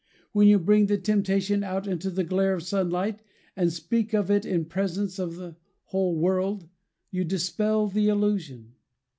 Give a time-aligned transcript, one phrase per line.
[0.31, 3.21] When you bring the temptation out into the glare of sunlight,
[3.55, 6.67] and speak of it in presence of the whole world,
[7.11, 8.73] you dispel the illusion.